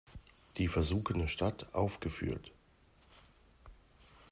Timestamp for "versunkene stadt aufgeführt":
0.67-2.51